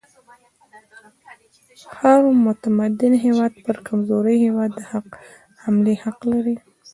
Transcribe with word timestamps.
هر 1.99 2.21
متمدن 2.45 3.13
هیواد 3.25 3.53
پر 3.65 3.77
کمزوري 3.87 4.35
هیواد 4.45 4.71
د 4.75 4.79
حملې 5.63 5.95
حق 6.03 6.19
لري. 6.31 6.55